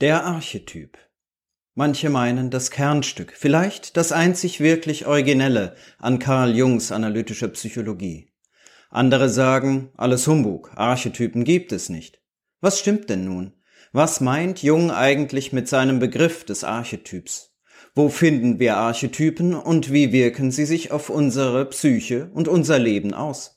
Der 0.00 0.24
Archetyp. 0.24 0.96
Manche 1.74 2.08
meinen 2.08 2.50
das 2.50 2.70
Kernstück, 2.70 3.32
vielleicht 3.36 3.96
das 3.96 4.12
einzig 4.12 4.60
wirklich 4.60 5.06
Originelle 5.06 5.74
an 5.98 6.20
Carl 6.20 6.54
Jungs 6.54 6.92
analytischer 6.92 7.48
Psychologie. 7.48 8.30
Andere 8.90 9.28
sagen, 9.28 9.90
alles 9.96 10.28
Humbug, 10.28 10.70
Archetypen 10.76 11.42
gibt 11.42 11.72
es 11.72 11.88
nicht. 11.88 12.20
Was 12.60 12.78
stimmt 12.78 13.10
denn 13.10 13.24
nun? 13.24 13.54
Was 13.90 14.20
meint 14.20 14.62
Jung 14.62 14.92
eigentlich 14.92 15.52
mit 15.52 15.66
seinem 15.66 15.98
Begriff 15.98 16.44
des 16.44 16.62
Archetyps? 16.62 17.56
Wo 17.96 18.08
finden 18.08 18.60
wir 18.60 18.76
Archetypen 18.76 19.52
und 19.52 19.92
wie 19.92 20.12
wirken 20.12 20.52
sie 20.52 20.64
sich 20.64 20.92
auf 20.92 21.10
unsere 21.10 21.64
Psyche 21.64 22.30
und 22.34 22.46
unser 22.46 22.78
Leben 22.78 23.14
aus? 23.14 23.56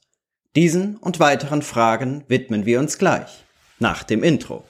Diesen 0.56 0.98
und 0.98 1.20
weiteren 1.20 1.62
Fragen 1.62 2.24
widmen 2.30 2.66
wir 2.66 2.80
uns 2.80 2.98
gleich, 2.98 3.46
nach 3.78 4.02
dem 4.02 4.24
Intro. 4.24 4.66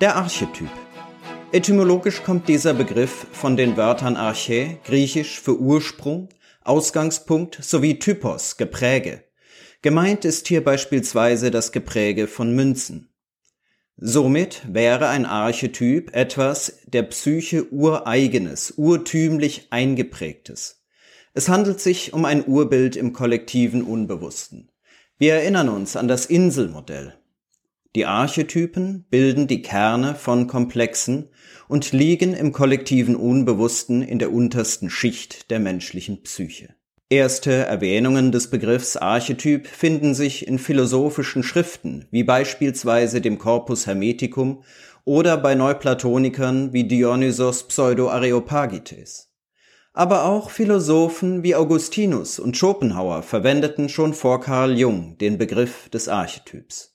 Der 0.00 0.16
Archetyp. 0.16 0.70
Etymologisch 1.52 2.24
kommt 2.24 2.48
dieser 2.48 2.74
Begriff 2.74 3.28
von 3.30 3.56
den 3.56 3.76
Wörtern 3.76 4.16
Arche, 4.16 4.78
griechisch 4.82 5.40
für 5.40 5.60
Ursprung, 5.60 6.30
Ausgangspunkt 6.62 7.62
sowie 7.62 8.00
Typos, 8.00 8.56
Gepräge. 8.56 9.22
Gemeint 9.82 10.24
ist 10.24 10.48
hier 10.48 10.64
beispielsweise 10.64 11.52
das 11.52 11.70
Gepräge 11.70 12.26
von 12.26 12.56
Münzen. 12.56 13.14
Somit 13.96 14.62
wäre 14.68 15.06
ein 15.06 15.26
Archetyp 15.26 16.12
etwas 16.12 16.80
der 16.86 17.04
Psyche 17.04 17.72
ureigenes, 17.72 18.74
urtümlich 18.76 19.68
eingeprägtes. 19.70 20.84
Es 21.34 21.48
handelt 21.48 21.78
sich 21.80 22.12
um 22.12 22.24
ein 22.24 22.44
Urbild 22.44 22.96
im 22.96 23.12
kollektiven 23.12 23.82
Unbewussten. 23.82 24.72
Wir 25.18 25.34
erinnern 25.34 25.68
uns 25.68 25.94
an 25.94 26.08
das 26.08 26.26
Inselmodell. 26.26 27.14
Die 27.96 28.06
Archetypen 28.06 29.04
bilden 29.08 29.46
die 29.46 29.62
Kerne 29.62 30.16
von 30.16 30.48
Komplexen 30.48 31.28
und 31.68 31.92
liegen 31.92 32.34
im 32.34 32.50
kollektiven 32.50 33.14
Unbewussten 33.14 34.02
in 34.02 34.18
der 34.18 34.32
untersten 34.32 34.90
Schicht 34.90 35.50
der 35.52 35.60
menschlichen 35.60 36.22
Psyche. 36.24 36.74
Erste 37.08 37.52
Erwähnungen 37.52 38.32
des 38.32 38.50
Begriffs 38.50 38.96
Archetyp 38.96 39.68
finden 39.68 40.14
sich 40.14 40.48
in 40.48 40.58
philosophischen 40.58 41.44
Schriften, 41.44 42.06
wie 42.10 42.24
beispielsweise 42.24 43.20
dem 43.20 43.38
Corpus 43.38 43.86
Hermeticum 43.86 44.64
oder 45.04 45.36
bei 45.36 45.54
Neuplatonikern 45.54 46.72
wie 46.72 46.88
Dionysos 46.88 47.68
Pseudo-Areopagites. 47.68 49.30
Aber 49.92 50.24
auch 50.24 50.50
Philosophen 50.50 51.44
wie 51.44 51.54
Augustinus 51.54 52.40
und 52.40 52.56
Schopenhauer 52.56 53.22
verwendeten 53.22 53.88
schon 53.88 54.14
vor 54.14 54.40
Carl 54.40 54.76
Jung 54.76 55.16
den 55.18 55.38
Begriff 55.38 55.88
des 55.90 56.08
Archetyps. 56.08 56.93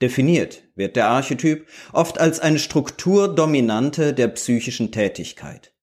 Definiert 0.00 0.62
wird 0.74 0.96
der 0.96 1.08
Archetyp 1.08 1.66
oft 1.92 2.18
als 2.18 2.40
eine 2.40 2.58
Strukturdominante 2.58 4.14
der 4.14 4.28
psychischen 4.28 4.92
Tätigkeit. 4.92 5.74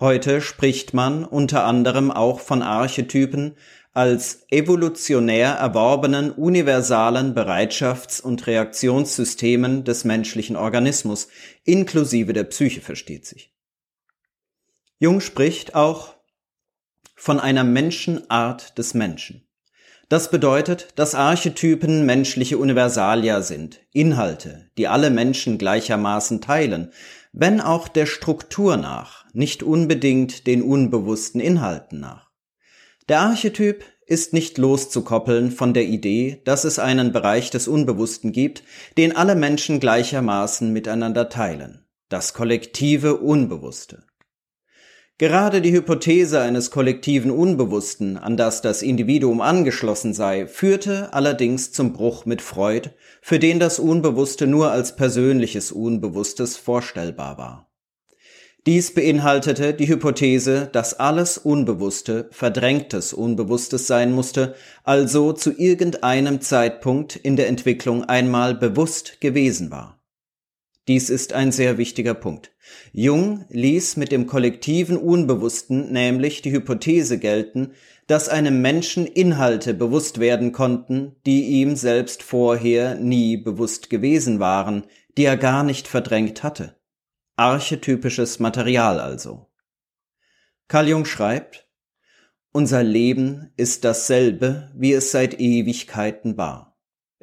Heute 0.00 0.40
spricht 0.40 0.94
man 0.94 1.24
unter 1.24 1.64
anderem 1.64 2.10
auch 2.10 2.40
von 2.40 2.62
Archetypen 2.62 3.56
als 3.92 4.46
evolutionär 4.50 5.50
erworbenen 5.50 6.30
universalen 6.30 7.34
Bereitschafts- 7.34 8.22
und 8.22 8.46
Reaktionssystemen 8.46 9.84
des 9.84 10.04
menschlichen 10.04 10.56
Organismus, 10.56 11.28
inklusive 11.64 12.32
der 12.32 12.44
Psyche 12.44 12.80
versteht 12.80 13.26
sich. 13.26 13.54
Jung 14.98 15.20
spricht 15.20 15.74
auch 15.74 16.14
von 17.14 17.38
einer 17.38 17.64
Menschenart 17.64 18.78
des 18.78 18.94
Menschen. 18.94 19.46
Das 20.12 20.30
bedeutet, 20.30 20.88
dass 20.96 21.14
Archetypen 21.14 22.04
menschliche 22.04 22.58
Universalia 22.58 23.40
sind, 23.40 23.80
Inhalte, 23.94 24.68
die 24.76 24.86
alle 24.86 25.08
Menschen 25.08 25.56
gleichermaßen 25.56 26.42
teilen, 26.42 26.92
wenn 27.32 27.62
auch 27.62 27.88
der 27.88 28.04
Struktur 28.04 28.76
nach, 28.76 29.24
nicht 29.32 29.62
unbedingt 29.62 30.46
den 30.46 30.60
unbewussten 30.60 31.40
Inhalten 31.40 32.00
nach. 32.00 32.28
Der 33.08 33.20
Archetyp 33.20 33.86
ist 34.04 34.34
nicht 34.34 34.58
loszukoppeln 34.58 35.50
von 35.50 35.72
der 35.72 35.84
Idee, 35.84 36.42
dass 36.44 36.64
es 36.64 36.78
einen 36.78 37.12
Bereich 37.12 37.48
des 37.48 37.66
Unbewussten 37.66 38.32
gibt, 38.32 38.64
den 38.98 39.16
alle 39.16 39.34
Menschen 39.34 39.80
gleichermaßen 39.80 40.70
miteinander 40.74 41.30
teilen, 41.30 41.86
das 42.10 42.34
kollektive 42.34 43.16
Unbewusste. 43.16 44.04
Gerade 45.18 45.60
die 45.60 45.72
Hypothese 45.72 46.40
eines 46.40 46.70
kollektiven 46.70 47.30
Unbewussten, 47.30 48.16
an 48.16 48.36
das 48.36 48.62
das 48.62 48.82
Individuum 48.82 49.40
angeschlossen 49.40 50.14
sei, 50.14 50.46
führte 50.46 51.12
allerdings 51.12 51.70
zum 51.70 51.92
Bruch 51.92 52.24
mit 52.24 52.42
Freud, 52.42 52.90
für 53.20 53.38
den 53.38 53.60
das 53.60 53.78
Unbewusste 53.78 54.46
nur 54.46 54.72
als 54.72 54.96
persönliches 54.96 55.70
Unbewusstes 55.70 56.56
vorstellbar 56.56 57.38
war. 57.38 57.68
Dies 58.64 58.94
beinhaltete 58.94 59.74
die 59.74 59.88
Hypothese, 59.88 60.68
dass 60.72 60.94
alles 60.98 61.36
Unbewusste 61.36 62.28
verdrängtes 62.30 63.12
Unbewusstes 63.12 63.88
sein 63.88 64.12
musste, 64.12 64.54
also 64.84 65.32
zu 65.32 65.50
irgendeinem 65.50 66.40
Zeitpunkt 66.40 67.16
in 67.16 67.34
der 67.34 67.48
Entwicklung 67.48 68.04
einmal 68.04 68.54
bewusst 68.54 69.20
gewesen 69.20 69.72
war. 69.72 70.01
Dies 70.88 71.10
ist 71.10 71.32
ein 71.32 71.52
sehr 71.52 71.78
wichtiger 71.78 72.14
Punkt. 72.14 72.52
Jung 72.92 73.44
ließ 73.50 73.96
mit 73.96 74.10
dem 74.10 74.26
kollektiven 74.26 74.96
Unbewussten 74.96 75.92
nämlich 75.92 76.42
die 76.42 76.50
Hypothese 76.50 77.18
gelten, 77.18 77.72
dass 78.08 78.28
einem 78.28 78.60
Menschen 78.62 79.06
Inhalte 79.06 79.74
bewusst 79.74 80.18
werden 80.18 80.50
konnten, 80.50 81.14
die 81.24 81.44
ihm 81.44 81.76
selbst 81.76 82.22
vorher 82.22 82.96
nie 82.96 83.36
bewusst 83.36 83.90
gewesen 83.90 84.40
waren, 84.40 84.84
die 85.16 85.24
er 85.24 85.36
gar 85.36 85.62
nicht 85.62 85.86
verdrängt 85.86 86.42
hatte. 86.42 86.76
Archetypisches 87.36 88.40
Material 88.40 88.98
also. 88.98 89.46
Carl 90.66 90.88
Jung 90.88 91.04
schreibt, 91.04 91.68
unser 92.50 92.82
Leben 92.82 93.52
ist 93.56 93.84
dasselbe, 93.84 94.70
wie 94.74 94.92
es 94.92 95.10
seit 95.10 95.38
Ewigkeiten 95.40 96.36
war. 96.36 96.71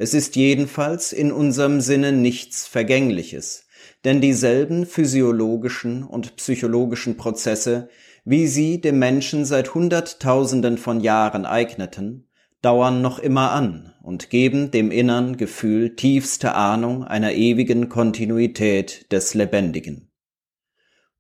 Es 0.02 0.14
ist 0.14 0.38
jedenfalls 0.38 1.12
in 1.12 1.30
unserem 1.30 1.82
Sinne 1.82 2.14
nichts 2.14 2.66
Vergängliches, 2.66 3.66
denn 4.06 4.22
dieselben 4.22 4.86
physiologischen 4.86 6.06
und 6.06 6.38
psychologischen 6.38 7.18
Prozesse, 7.18 7.90
wie 8.24 8.48
sie 8.48 8.80
dem 8.80 8.98
Menschen 8.98 9.44
seit 9.44 9.76
Hunderttausenden 9.76 10.78
von 10.78 11.02
Jahren 11.02 11.46
eigneten, 11.46 12.30
dauern 12.62 13.02
noch 13.02 13.20
immer 13.20 13.52
an 13.52 13.94
und 14.02 14.30
geben 14.30 14.72
dem 14.72 14.90
innern 14.90 15.36
Gefühl 15.36 15.98
tiefste 15.98 16.56
Ahnung 16.56 17.04
einer 17.04 17.34
ewigen 17.34 17.90
Kontinuität 17.90 19.12
des 19.12 19.34
Lebendigen. 19.34 20.10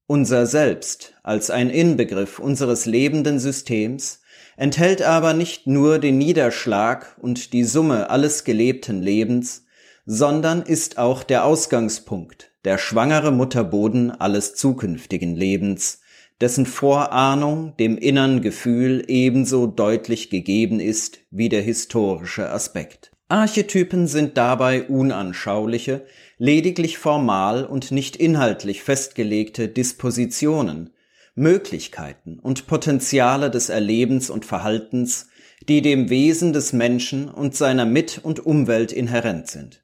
Unser 0.07 0.45
Selbst 0.45 1.16
als 1.22 1.50
ein 1.50 1.69
Inbegriff 1.69 2.39
unseres 2.39 2.85
lebenden 2.85 3.39
Systems 3.39 4.19
enthält 4.59 5.02
aber 5.02 5.34
nicht 5.34 5.68
nur 5.68 6.00
den 6.00 6.18
Niederschlag 6.18 7.16
und 7.22 7.53
die 7.53 7.64
Summe 7.64 8.09
alles 8.09 8.44
gelebten 8.44 9.02
Lebens, 9.02 9.66
sondern 10.06 10.62
ist 10.64 10.97
auch 10.97 11.24
der 11.24 11.46
Ausgangspunkt, 11.46 12.52
der 12.66 12.78
schwangere 12.78 13.31
Mutterboden 13.31 14.12
alles 14.12 14.56
zukünftigen 14.56 15.34
Lebens, 15.34 16.02
dessen 16.42 16.66
Vorahnung 16.66 17.78
dem 17.78 17.98
innern 17.98 18.42
Gefühl 18.42 19.06
ebenso 19.08 19.66
deutlich 19.66 20.30
gegeben 20.30 20.81
ist 20.81 21.19
wie 21.31 21.48
der 21.48 21.62
historische 21.62 22.50
Aspekt. 22.50 23.12
Archetypen 23.30 24.08
sind 24.08 24.38
dabei 24.38 24.84
unanschauliche, 24.84 26.06
lediglich 26.38 26.98
formal 26.98 27.64
und 27.64 27.92
nicht 27.92 28.18
inhaltlich 28.18 28.84
festgelegte 28.84 29.69
Dispositionen, 29.69 30.90
Möglichkeiten 31.39 32.38
und 32.39 32.67
Potenziale 32.67 33.50
des 33.50 33.69
Erlebens 33.69 34.30
und 34.30 34.45
Verhaltens, 34.45 35.27
die 35.68 35.81
dem 35.81 36.09
Wesen 36.09 36.53
des 36.53 36.74
Menschen 36.74 37.30
und 37.30 37.56
seiner 37.56 37.86
Mit- 37.86 38.19
und 38.21 38.45
Umwelt 38.45 38.91
inhärent 38.91 39.47
sind. 39.47 39.83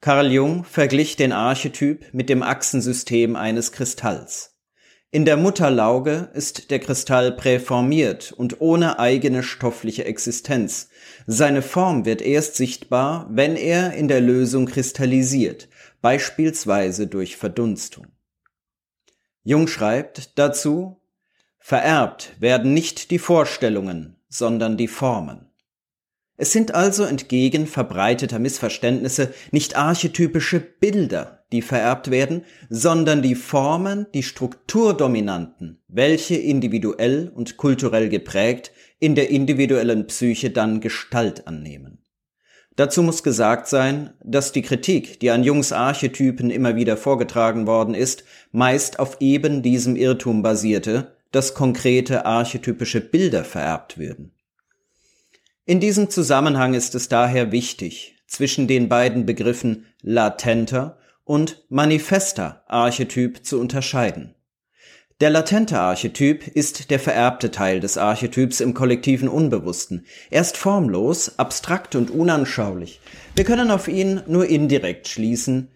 Carl 0.00 0.30
Jung 0.30 0.64
verglich 0.64 1.16
den 1.16 1.32
Archetyp 1.32 2.06
mit 2.12 2.28
dem 2.28 2.42
Achsensystem 2.42 3.34
eines 3.34 3.72
Kristalls. 3.72 4.56
In 5.10 5.24
der 5.24 5.36
Mutterlauge 5.36 6.30
ist 6.34 6.70
der 6.70 6.78
Kristall 6.78 7.32
präformiert 7.32 8.32
und 8.32 8.60
ohne 8.60 8.98
eigene 8.98 9.42
stoffliche 9.42 10.04
Existenz. 10.04 10.90
Seine 11.26 11.62
Form 11.62 12.04
wird 12.04 12.22
erst 12.22 12.56
sichtbar, 12.56 13.28
wenn 13.30 13.56
er 13.56 13.94
in 13.94 14.08
der 14.08 14.20
Lösung 14.20 14.66
kristallisiert, 14.66 15.68
beispielsweise 16.02 17.06
durch 17.06 17.36
Verdunstung. 17.36 18.06
Jung 19.48 19.68
schreibt 19.68 20.36
dazu, 20.40 21.00
vererbt 21.60 22.32
werden 22.40 22.74
nicht 22.74 23.12
die 23.12 23.20
Vorstellungen, 23.20 24.16
sondern 24.28 24.76
die 24.76 24.88
Formen. 24.88 25.52
Es 26.36 26.50
sind 26.50 26.74
also 26.74 27.04
entgegen 27.04 27.68
verbreiteter 27.68 28.40
Missverständnisse 28.40 29.32
nicht 29.52 29.76
archetypische 29.76 30.58
Bilder, 30.58 31.44
die 31.52 31.62
vererbt 31.62 32.10
werden, 32.10 32.44
sondern 32.70 33.22
die 33.22 33.36
Formen, 33.36 34.08
die 34.14 34.24
Strukturdominanten, 34.24 35.80
welche 35.86 36.34
individuell 36.34 37.30
und 37.32 37.56
kulturell 37.56 38.08
geprägt 38.08 38.72
in 38.98 39.14
der 39.14 39.30
individuellen 39.30 40.08
Psyche 40.08 40.50
dann 40.50 40.80
Gestalt 40.80 41.46
annehmen. 41.46 42.02
Dazu 42.76 43.02
muss 43.02 43.22
gesagt 43.22 43.68
sein, 43.68 44.10
dass 44.22 44.52
die 44.52 44.60
Kritik, 44.60 45.18
die 45.20 45.30
an 45.30 45.42
Jungs 45.42 45.72
Archetypen 45.72 46.50
immer 46.50 46.76
wieder 46.76 46.98
vorgetragen 46.98 47.66
worden 47.66 47.94
ist, 47.94 48.24
meist 48.52 48.98
auf 48.98 49.16
eben 49.20 49.62
diesem 49.62 49.96
Irrtum 49.96 50.42
basierte, 50.42 51.16
dass 51.32 51.54
konkrete 51.54 52.26
archetypische 52.26 53.00
Bilder 53.00 53.44
vererbt 53.44 53.98
würden. 53.98 54.32
In 55.64 55.80
diesem 55.80 56.10
Zusammenhang 56.10 56.74
ist 56.74 56.94
es 56.94 57.08
daher 57.08 57.50
wichtig, 57.50 58.16
zwischen 58.26 58.68
den 58.68 58.88
beiden 58.88 59.24
Begriffen 59.24 59.86
latenter 60.02 60.98
und 61.24 61.64
manifester 61.68 62.62
Archetyp 62.68 63.44
zu 63.44 63.58
unterscheiden. 63.58 64.34
Der 65.18 65.30
latente 65.30 65.78
Archetyp 65.78 66.46
ist 66.46 66.90
der 66.90 66.98
vererbte 66.98 67.50
Teil 67.50 67.80
des 67.80 67.96
Archetyps 67.96 68.60
im 68.60 68.74
kollektiven 68.74 69.28
Unbewussten. 69.28 70.04
Er 70.28 70.42
ist 70.42 70.58
formlos, 70.58 71.38
abstrakt 71.38 71.94
und 71.94 72.10
unanschaulich. 72.10 73.00
Wir 73.34 73.44
können 73.44 73.70
auf 73.70 73.88
ihn 73.88 74.20
nur 74.26 74.46
indirekt 74.46 75.08
schließen, 75.08 75.70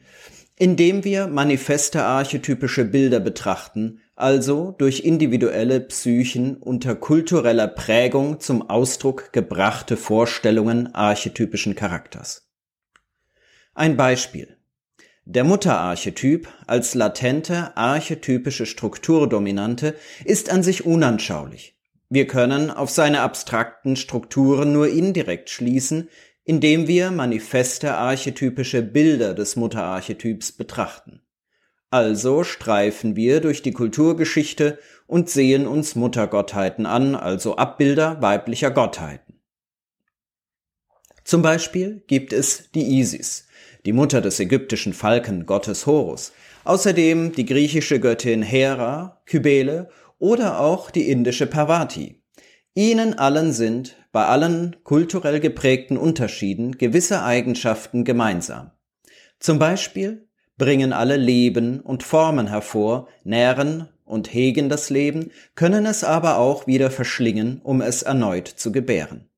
indem 0.56 1.04
wir 1.04 1.26
manifeste 1.26 2.02
archetypische 2.02 2.84
Bilder 2.84 3.18
betrachten, 3.18 4.02
also 4.14 4.74
durch 4.76 5.06
individuelle 5.06 5.80
Psychen 5.80 6.58
unter 6.58 6.94
kultureller 6.94 7.68
Prägung 7.68 8.40
zum 8.40 8.68
Ausdruck 8.68 9.32
gebrachte 9.32 9.96
Vorstellungen 9.96 10.94
archetypischen 10.94 11.74
Charakters. 11.74 12.46
Ein 13.72 13.96
Beispiel. 13.96 14.59
Der 15.24 15.44
Mutterarchetyp 15.44 16.48
als 16.66 16.94
latente 16.94 17.76
archetypische 17.76 18.66
Strukturdominante 18.66 19.94
ist 20.24 20.50
an 20.50 20.62
sich 20.62 20.86
unanschaulich. 20.86 21.76
Wir 22.08 22.26
können 22.26 22.70
auf 22.70 22.90
seine 22.90 23.20
abstrakten 23.20 23.94
Strukturen 23.94 24.72
nur 24.72 24.88
indirekt 24.88 25.50
schließen, 25.50 26.08
indem 26.42 26.88
wir 26.88 27.12
manifeste 27.12 27.94
archetypische 27.94 28.82
Bilder 28.82 29.34
des 29.34 29.54
Mutterarchetyps 29.54 30.52
betrachten. 30.52 31.22
Also 31.90 32.42
streifen 32.42 33.14
wir 33.14 33.40
durch 33.40 33.62
die 33.62 33.72
Kulturgeschichte 33.72 34.78
und 35.06 35.28
sehen 35.28 35.66
uns 35.66 35.96
Muttergottheiten 35.96 36.86
an, 36.86 37.14
also 37.14 37.56
Abbilder 37.56 38.22
weiblicher 38.22 38.70
Gottheiten. 38.70 39.40
Zum 41.24 41.42
Beispiel 41.42 42.02
gibt 42.06 42.32
es 42.32 42.70
die 42.72 42.98
Isis, 42.98 43.46
die 43.86 43.92
Mutter 43.92 44.20
des 44.20 44.38
ägyptischen 44.40 44.92
Falkengottes 44.92 45.86
Horus, 45.86 46.32
außerdem 46.64 47.32
die 47.32 47.46
griechische 47.46 48.00
Göttin 48.00 48.42
Hera, 48.42 49.22
Kybele 49.26 49.88
oder 50.18 50.60
auch 50.60 50.90
die 50.90 51.10
indische 51.10 51.46
Parvati. 51.46 52.22
Ihnen 52.74 53.18
allen 53.18 53.52
sind 53.52 53.96
bei 54.12 54.26
allen 54.26 54.76
kulturell 54.84 55.40
geprägten 55.40 55.96
Unterschieden 55.96 56.78
gewisse 56.78 57.22
Eigenschaften 57.22 58.04
gemeinsam. 58.04 58.70
Zum 59.38 59.58
Beispiel 59.58 60.28
bringen 60.58 60.92
alle 60.92 61.16
Leben 61.16 61.80
und 61.80 62.02
Formen 62.02 62.48
hervor, 62.48 63.08
nähren 63.24 63.88
und 64.04 64.34
hegen 64.34 64.68
das 64.68 64.90
Leben, 64.90 65.30
können 65.54 65.86
es 65.86 66.04
aber 66.04 66.38
auch 66.38 66.66
wieder 66.66 66.90
verschlingen, 66.90 67.60
um 67.62 67.80
es 67.80 68.02
erneut 68.02 68.48
zu 68.48 68.70
gebären. 68.70 69.29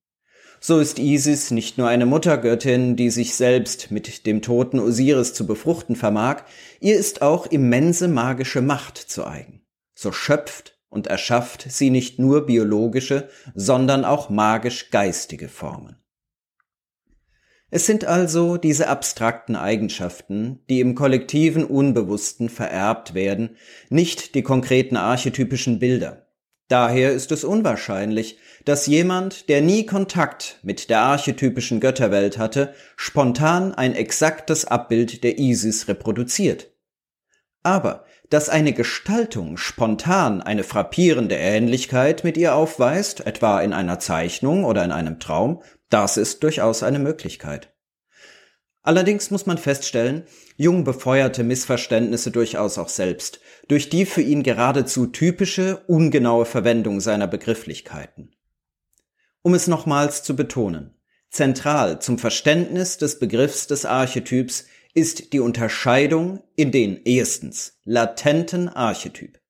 So 0.65 0.79
ist 0.79 1.01
Isis 1.01 1.51
nicht 1.51 1.77
nur 1.77 1.89
eine 1.89 2.07
Muttergöttin, 2.07 2.95
die 2.95 3.11
sich 3.11 3.35
selbst 3.35 3.91
mit 3.91 4.27
dem 4.27 4.43
toten 4.43 4.79
Osiris 4.79 5.35
zu 5.35 5.45
befruchten 5.45 5.97
vermag, 5.97 6.45
ihr 6.79 6.95
ist 6.95 7.21
auch 7.21 7.47
immense 7.47 8.07
magische 8.07 8.63
Macht 8.63 8.97
zu 8.97 9.27
eigen. 9.27 9.63
So 9.93 10.13
schöpft 10.13 10.79
und 10.89 11.09
erschafft 11.09 11.67
sie 11.69 11.91
nicht 11.91 12.21
nur 12.21 12.47
biologische, 12.47 13.29
sondern 13.57 14.05
auch 14.05 14.31
magisch-geistige 14.31 15.49
Formen. 15.49 15.97
Es 17.71 17.85
sind 17.85 18.05
also 18.05 18.57
diese 18.57 18.87
abstrakten 18.87 19.57
Eigenschaften, 19.57 20.61
die 20.71 20.79
im 20.79 20.95
kollektiven 20.95 21.65
Unbewussten 21.65 22.49
vererbt 22.49 23.15
werden, 23.15 23.57
nicht 23.91 24.37
die 24.37 24.43
konkreten 24.43 24.97
archetypischen 24.97 25.81
Bilder. 25.81 26.32
Daher 26.69 27.13
ist 27.13 27.33
es 27.33 27.45
unwahrscheinlich, 27.45 28.39
dass 28.65 28.87
jemand, 28.87 29.49
der 29.49 29.61
nie 29.61 29.85
Kontakt 29.85 30.59
mit 30.63 30.89
der 30.91 31.01
archetypischen 31.01 31.81
Götterwelt 31.81 32.39
hatte, 32.39 32.75
spontan 32.97 33.75
ein 33.75 33.95
exaktes 33.95 34.65
Abbild 34.65 35.25
der 35.25 35.39
Isis 35.39 35.89
reproduziert. 35.89 36.73
Aber 37.63 38.05
dass 38.31 38.49
eine 38.49 38.73
Gestaltung 38.73 39.59
spontan 39.59 40.41
eine 40.41 40.65
frappierende 40.65 41.37
Ähnlichkeit 41.37 42.25
mit 42.25 42.39
ihr 42.39 42.55
aufweist, 42.55 43.27
etwa 43.27 43.61
in 43.61 43.75
einer 43.75 43.99
Zeichnung 43.99 44.65
oder 44.65 44.85
in 44.85 44.93
einem 44.93 45.21
Traum, 45.21 45.63
das 45.91 46.17
ist 46.17 46.43
durchaus 46.43 46.83
eine 46.83 46.99
Möglichkeit. 46.99 47.72
Allerdings 48.83 49.31
muss 49.31 49.47
man 49.47 49.59
feststellen, 49.59 50.25
Jung 50.57 50.83
befeuerte 50.83 51.45
Missverständnisse 51.45 52.33
durchaus 52.33 52.79
auch 52.79 52.89
selbst, 52.89 53.41
durch 53.69 53.89
die 53.89 54.05
für 54.05 54.23
ihn 54.23 54.43
geradezu 54.43 55.07
typische, 55.07 55.85
ungenaue 55.87 56.45
Verwendung 56.45 57.01
seiner 57.01 57.29
Begrifflichkeiten. 57.29 58.35
Um 59.43 59.55
es 59.55 59.69
nochmals 59.69 60.25
zu 60.25 60.35
betonen, 60.35 60.95
zentral 61.31 62.01
zum 62.01 62.19
Verständnis 62.19 62.99
des 62.99 63.21
Begriffs 63.21 63.69
des 63.69 63.85
Archetyps 63.85 64.67
ist 64.95 65.33
die 65.33 65.41
Unterscheidung 65.41 66.43
in 66.57 66.73
den 66.73 67.01
erstens 67.05 67.79
latenten 67.85 68.69
Archetyp. 68.69 69.41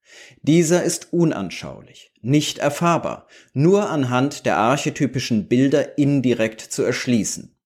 Dieser 0.42 0.82
ist 0.82 1.12
unanschaulich, 1.12 2.12
nicht 2.20 2.58
erfahrbar, 2.58 3.26
nur 3.54 3.88
anhand 3.88 4.44
der 4.44 4.58
archetypischen 4.58 5.48
Bilder 5.48 5.96
indirekt 5.96 6.60
zu 6.60 6.82
erschließen. 6.82 7.56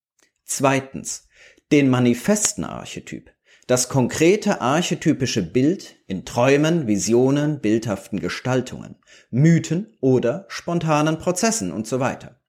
Zweitens, 0.45 1.26
den 1.73 1.89
manifesten 1.91 2.65
Archetyp, 2.65 3.31
das 3.67 3.89
konkrete 3.89 4.61
archetypische 4.61 5.43
Bild 5.43 5.97
in 6.07 6.25
Träumen, 6.25 6.87
Visionen, 6.87 7.61
bildhaften 7.61 8.21
Gestaltungen, 8.21 8.97
Mythen 9.31 9.97
oder 10.01 10.47
spontanen 10.49 11.19
Prozessen 11.19 11.73
und 11.73 11.87
so 11.87 11.99
weiter. 11.99 12.41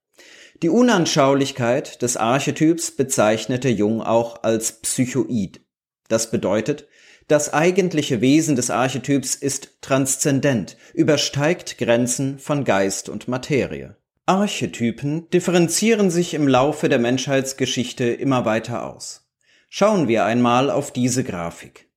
Die 0.63 0.69
Unanschaulichkeit 0.69 2.01
des 2.01 2.17
Archetyps 2.17 2.91
bezeichnete 2.91 3.69
Jung 3.69 4.01
auch 4.01 4.43
als 4.43 4.81
Psychoid. 4.81 5.61
Das 6.07 6.31
bedeutet, 6.31 6.87
das 7.27 7.53
eigentliche 7.53 8.21
Wesen 8.21 8.55
des 8.55 8.69
Archetyps 8.69 9.35
ist 9.35 9.81
transzendent, 9.81 10.77
übersteigt 10.93 11.77
Grenzen 11.77 12.39
von 12.39 12.63
Geist 12.63 13.09
und 13.09 13.27
Materie. 13.27 13.97
Archetypen 14.29 15.29
differenzieren 15.29 16.11
sich 16.11 16.33
im 16.33 16.49
Laufe 16.49 16.89
der 16.89 16.99
Menschheitsgeschichte 16.99 18.03
immer 18.03 18.43
weiter 18.43 18.85
aus. 18.85 19.25
Schauen 19.69 20.09
wir 20.09 20.25
einmal 20.25 20.69
auf 20.69 20.91
diese 20.91 21.23
Grafik. 21.23 21.87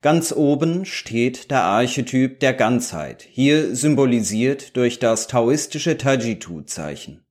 Ganz 0.00 0.30
oben 0.32 0.84
steht 0.84 1.50
der 1.50 1.64
Archetyp 1.64 2.38
der 2.38 2.54
Ganzheit, 2.54 3.26
hier 3.28 3.74
symbolisiert 3.74 4.76
durch 4.76 5.00
das 5.00 5.26
taoistische 5.26 5.98
Tajitu-Zeichen. 5.98 7.24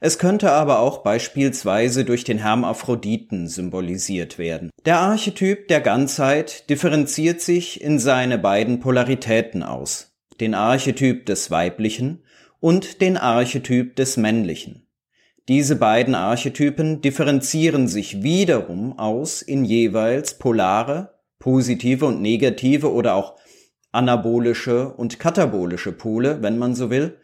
Es 0.00 0.18
könnte 0.18 0.52
aber 0.52 0.80
auch 0.80 0.98
beispielsweise 0.98 2.04
durch 2.04 2.24
den 2.24 2.36
Hermaphroditen 2.36 3.48
symbolisiert 3.48 4.36
werden. 4.36 4.68
Der 4.84 4.98
Archetyp 4.98 5.66
der 5.68 5.80
Ganzheit 5.80 6.68
differenziert 6.68 7.40
sich 7.40 7.80
in 7.80 7.98
seine 7.98 8.36
beiden 8.36 8.80
Polaritäten 8.80 9.62
aus, 9.62 10.14
den 10.40 10.52
Archetyp 10.52 11.24
des 11.24 11.50
Weiblichen 11.50 12.23
und 12.64 13.02
den 13.02 13.18
Archetyp 13.18 13.94
des 13.94 14.16
Männlichen. 14.16 14.86
Diese 15.48 15.76
beiden 15.76 16.14
Archetypen 16.14 17.02
differenzieren 17.02 17.88
sich 17.88 18.22
wiederum 18.22 18.98
aus 18.98 19.42
in 19.42 19.66
jeweils 19.66 20.38
polare, 20.38 21.18
positive 21.38 22.06
und 22.06 22.22
negative 22.22 22.90
oder 22.90 23.16
auch 23.16 23.36
anabolische 23.92 24.94
und 24.94 25.18
katabolische 25.18 25.92
Pole, 25.92 26.40
wenn 26.40 26.56
man 26.56 26.74
so 26.74 26.88
will. 26.88 27.18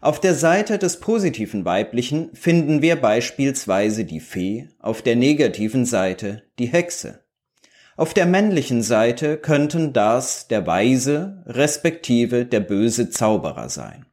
Auf 0.00 0.18
der 0.18 0.32
Seite 0.32 0.78
des 0.78 0.98
positiven 0.98 1.66
Weiblichen 1.66 2.34
finden 2.34 2.80
wir 2.80 2.96
beispielsweise 2.96 4.06
die 4.06 4.20
Fee, 4.20 4.70
auf 4.78 5.02
der 5.02 5.16
negativen 5.16 5.84
Seite 5.84 6.44
die 6.58 6.68
Hexe. 6.68 7.20
Auf 7.98 8.14
der 8.14 8.24
männlichen 8.24 8.80
Seite 8.80 9.36
könnten 9.36 9.92
das 9.92 10.48
der 10.48 10.66
Weise 10.66 11.42
respektive 11.44 12.46
der 12.46 12.60
böse 12.60 13.10
Zauberer 13.10 13.68
sein. 13.68 14.05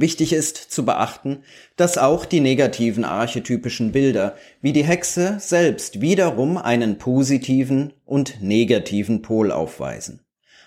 Wichtig 0.00 0.32
ist 0.32 0.56
zu 0.56 0.86
beachten, 0.86 1.42
dass 1.76 1.98
auch 1.98 2.24
die 2.24 2.40
negativen 2.40 3.04
archetypischen 3.04 3.92
Bilder 3.92 4.34
wie 4.62 4.72
die 4.72 4.82
Hexe 4.82 5.36
selbst 5.40 6.00
wiederum 6.00 6.56
einen 6.56 6.96
positiven 6.96 7.92
und 8.06 8.40
negativen 8.40 9.20
Pol 9.20 9.52
aufweisen. 9.52 10.20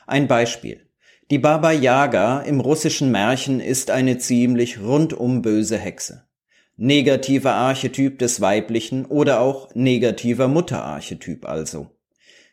Ein 0.06 0.28
Beispiel. 0.28 0.82
Die 1.32 1.40
Baba 1.40 1.72
Yaga 1.72 2.42
im 2.42 2.60
russischen 2.60 3.10
Märchen 3.10 3.60
ist 3.60 3.90
eine 3.90 4.20
ziemlich 4.20 4.80
rundum 4.80 5.42
böse 5.42 5.80
Hexe. 5.80 6.28
negativer 6.78 7.54
Archetyp 7.54 8.20
des 8.20 8.40
Weiblichen 8.40 9.04
oder 9.06 9.40
auch 9.40 9.74
negativer 9.74 10.48
Mutterarchetyp 10.48 11.50
also. 11.50 11.88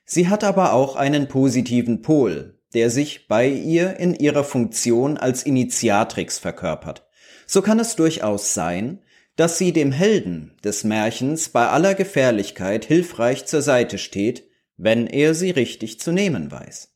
Sie 0.06 0.28
hat 0.28 0.44
aber 0.44 0.72
auch 0.72 0.96
einen 0.96 1.28
positiven 1.28 2.00
Pol, 2.00 2.60
der 2.75 2.91
sich 2.91 3.29
bei 3.29 3.49
ihr 3.49 3.97
in 3.97 4.15
ihrer 4.15 4.45
Funktion 4.45 5.17
als 5.17 5.43
Initiatrix 5.43 6.39
verkörpert. 6.39 7.07
So 7.47 7.62
kann 7.62 7.81
es 7.81 7.97
durchaus 7.97 8.55
sein, 8.55 9.00
dass 9.37 9.59
sie 9.59 9.73
dem 9.73 9.93
Helden 9.93 10.57
des 10.62 10.85
Märchens 10.85 11.49
bei 11.49 11.69
aller 11.69 11.95
Gefährlichkeit 11.95 12.85
hilfreich 12.85 13.47
zur 13.47 13.62
Seite 13.62 13.99
steht, 13.99 14.45
wenn 14.77 15.07
er 15.07 15.35
sie 15.35 15.50
richtig 15.50 15.99
zu 16.00 16.12
nehmen 16.12 16.50
weiß. 16.50 16.95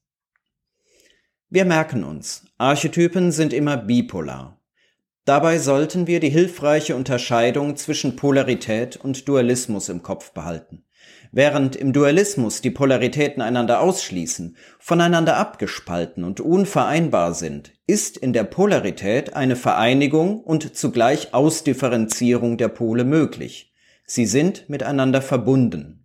Wir 1.49 1.65
merken 1.65 2.05
uns, 2.05 2.45
Archetypen 2.59 3.33
sind 3.33 3.53
immer 3.53 3.77
bipolar. 3.77 4.61
Dabei 5.25 5.59
sollten 5.59 6.07
wir 6.07 6.21
die 6.21 6.29
hilfreiche 6.29 6.97
Unterscheidung 6.97 7.77
zwischen 7.77 8.17
Polarität 8.17 8.97
und 8.97 9.27
Dualismus 9.27 9.89
im 9.89 10.03
Kopf 10.03 10.33
behalten. 10.33 10.85
Während 11.37 11.75
im 11.75 11.93
Dualismus 11.93 12.61
die 12.61 12.71
Polaritäten 12.71 13.43
einander 13.43 13.81
ausschließen, 13.81 14.57
voneinander 14.79 15.37
abgespalten 15.37 16.23
und 16.23 16.39
unvereinbar 16.39 17.35
sind, 17.35 17.73
ist 17.89 18.17
in 18.17 18.33
der 18.33 18.45
Polarität 18.45 19.35
eine 19.35 19.57
Vereinigung 19.57 20.41
und 20.41 20.77
zugleich 20.77 21.35
Ausdifferenzierung 21.35 22.57
der 22.57 22.69
Pole 22.69 23.03
möglich. 23.03 23.75
Sie 24.07 24.27
sind 24.27 24.69
miteinander 24.69 25.21
verbunden. 25.21 26.04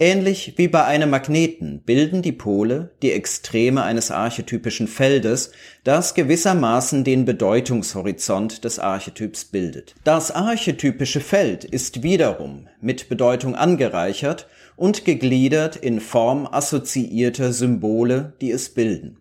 Ähnlich 0.00 0.54
wie 0.56 0.66
bei 0.66 0.84
einem 0.84 1.10
Magneten 1.10 1.80
bilden 1.86 2.20
die 2.20 2.32
Pole 2.32 2.90
die 3.00 3.12
Extreme 3.12 3.84
eines 3.84 4.10
archetypischen 4.10 4.88
Feldes, 4.88 5.52
das 5.84 6.14
gewissermaßen 6.14 7.04
den 7.04 7.24
Bedeutungshorizont 7.24 8.64
des 8.64 8.80
Archetyps 8.80 9.44
bildet. 9.44 9.94
Das 10.02 10.32
archetypische 10.32 11.20
Feld 11.20 11.64
ist 11.64 12.02
wiederum 12.02 12.66
mit 12.80 13.08
Bedeutung 13.08 13.54
angereichert 13.54 14.48
und 14.74 15.04
gegliedert 15.04 15.76
in 15.76 16.00
Form 16.00 16.48
assoziierter 16.50 17.52
Symbole, 17.52 18.32
die 18.40 18.50
es 18.50 18.74
bilden. 18.74 19.18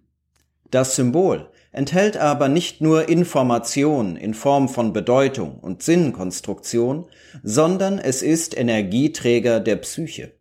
Das 0.71 0.95
Symbol 0.95 1.51
enthält 1.71 2.17
aber 2.17 2.47
nicht 2.47 2.81
nur 2.81 3.09
Information 3.09 4.15
in 4.15 4.33
Form 4.33 4.67
von 4.67 4.91
Bedeutung 4.91 5.59
und 5.59 5.83
Sinnkonstruktion, 5.83 7.05
sondern 7.43 7.99
es 7.99 8.23
ist 8.23 8.57
Energieträger 8.57 9.59
der 9.59 9.75
Psyche. 9.75 10.31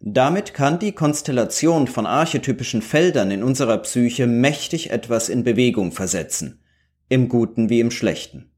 Damit 0.00 0.54
kann 0.54 0.78
die 0.78 0.92
Konstellation 0.92 1.88
von 1.88 2.06
archetypischen 2.06 2.82
Feldern 2.82 3.30
in 3.30 3.42
unserer 3.42 3.78
Psyche 3.78 4.26
mächtig 4.26 4.90
etwas 4.90 5.28
in 5.28 5.42
Bewegung 5.42 5.90
versetzen, 5.90 6.62
im 7.08 7.28
Guten 7.28 7.68
wie 7.68 7.80
im 7.80 7.90
Schlechten. 7.90 8.50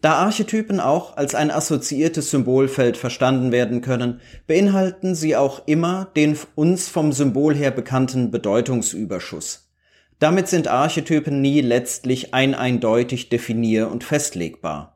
Da 0.00 0.16
Archetypen 0.16 0.80
auch 0.80 1.16
als 1.16 1.34
ein 1.34 1.50
assoziiertes 1.50 2.30
Symbolfeld 2.30 2.96
verstanden 2.96 3.52
werden 3.52 3.80
können, 3.80 4.20
beinhalten 4.46 5.14
sie 5.14 5.34
auch 5.34 5.66
immer 5.66 6.10
den 6.16 6.36
uns 6.54 6.88
vom 6.88 7.12
Symbol 7.12 7.54
her 7.54 7.70
bekannten 7.70 8.30
Bedeutungsüberschuss. 8.30 9.70
Damit 10.18 10.48
sind 10.48 10.68
Archetypen 10.68 11.40
nie 11.40 11.60
letztlich 11.60 12.34
ein 12.34 12.54
eindeutig 12.54 13.30
definier- 13.30 13.90
und 13.90 14.04
festlegbar. 14.04 14.93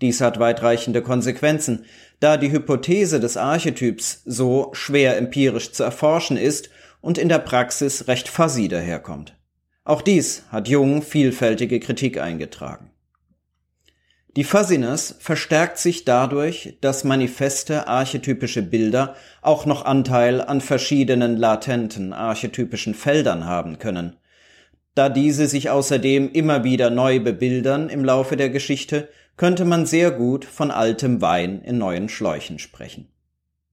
Dies 0.00 0.20
hat 0.20 0.38
weitreichende 0.38 1.02
Konsequenzen, 1.02 1.84
da 2.20 2.36
die 2.36 2.52
Hypothese 2.52 3.20
des 3.20 3.36
Archetyps 3.36 4.22
so 4.24 4.70
schwer 4.72 5.16
empirisch 5.16 5.72
zu 5.72 5.82
erforschen 5.82 6.36
ist 6.36 6.70
und 7.00 7.18
in 7.18 7.28
der 7.28 7.38
Praxis 7.38 8.08
recht 8.08 8.28
fuzzy 8.28 8.68
daherkommt. 8.68 9.36
Auch 9.84 10.02
dies 10.02 10.44
hat 10.50 10.68
Jung 10.68 11.02
vielfältige 11.02 11.80
Kritik 11.80 12.18
eingetragen. 12.18 12.90
Die 14.36 14.44
Fuzziness 14.44 15.16
verstärkt 15.18 15.78
sich 15.78 16.04
dadurch, 16.04 16.76
dass 16.82 17.04
manifeste 17.04 17.88
archetypische 17.88 18.60
Bilder 18.60 19.16
auch 19.40 19.64
noch 19.64 19.86
Anteil 19.86 20.42
an 20.42 20.60
verschiedenen 20.60 21.38
latenten 21.38 22.12
archetypischen 22.12 22.92
Feldern 22.94 23.46
haben 23.46 23.78
können. 23.78 24.16
Da 24.94 25.08
diese 25.08 25.46
sich 25.46 25.70
außerdem 25.70 26.32
immer 26.32 26.64
wieder 26.64 26.90
neu 26.90 27.20
bebildern 27.20 27.88
im 27.88 28.04
Laufe 28.04 28.36
der 28.36 28.50
Geschichte, 28.50 29.08
könnte 29.36 29.64
man 29.64 29.86
sehr 29.86 30.10
gut 30.10 30.44
von 30.44 30.70
altem 30.70 31.20
Wein 31.20 31.62
in 31.62 31.78
neuen 31.78 32.08
Schläuchen 32.08 32.58
sprechen. 32.58 33.08